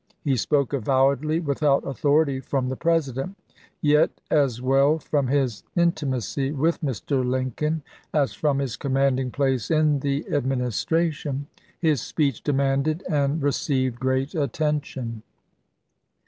He 0.23 0.35
spoke 0.35 0.73
avowedly 0.73 1.39
without 1.39 1.85
authority 1.87 2.39
from 2.39 2.63
sePt.3,i864. 2.65 2.69
the 2.69 2.75
President; 2.77 3.37
yet, 3.81 4.21
as 4.31 4.59
well 4.59 4.97
from 4.97 5.27
his 5.27 5.63
intimacy 5.75 6.51
with 6.51 6.81
Mr. 6.81 7.23
Lincoln 7.23 7.83
as 8.11 8.33
from 8.33 8.57
his 8.57 8.77
commanding 8.77 9.29
place 9.29 9.69
in 9.69 9.99
the 9.99 10.25
Administration, 10.33 11.45
his 11.79 12.01
speech 12.01 12.41
demanded 12.41 13.03
and 13.11 13.43
re 13.43 13.51
ceived 13.51 13.99
great 13.99 14.33
attention. 14.33 15.21